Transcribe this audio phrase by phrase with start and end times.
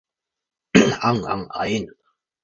[1.01, 1.87] あんあんあ ｎ